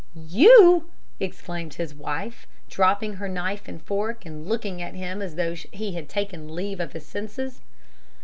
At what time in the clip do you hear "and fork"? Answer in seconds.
3.67-4.25